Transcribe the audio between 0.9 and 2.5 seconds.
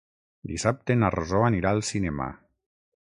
na Rosó anirà al cinema.